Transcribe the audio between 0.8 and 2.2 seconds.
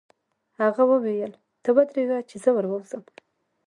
وویل: ته ودرېږه